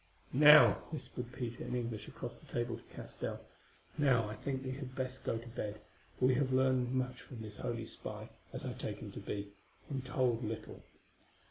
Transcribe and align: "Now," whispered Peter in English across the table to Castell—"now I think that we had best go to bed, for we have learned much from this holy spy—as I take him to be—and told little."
"Now," 0.33 0.81
whispered 0.89 1.31
Peter 1.31 1.63
in 1.63 1.75
English 1.75 2.07
across 2.07 2.39
the 2.39 2.47
table 2.51 2.75
to 2.75 2.83
Castell—"now 2.85 4.27
I 4.27 4.35
think 4.35 4.63
that 4.63 4.69
we 4.71 4.75
had 4.77 4.95
best 4.95 5.23
go 5.23 5.37
to 5.37 5.47
bed, 5.47 5.79
for 6.17 6.25
we 6.25 6.33
have 6.33 6.51
learned 6.51 6.91
much 6.91 7.21
from 7.21 7.43
this 7.43 7.57
holy 7.57 7.85
spy—as 7.85 8.65
I 8.65 8.73
take 8.73 8.97
him 8.97 9.11
to 9.11 9.19
be—and 9.19 10.03
told 10.03 10.43
little." 10.43 10.81